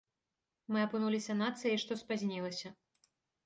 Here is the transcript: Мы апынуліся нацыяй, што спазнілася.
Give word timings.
Мы 0.75 0.79
апынуліся 0.87 1.37
нацыяй, 1.43 1.77
што 1.87 2.01
спазнілася. 2.03 2.67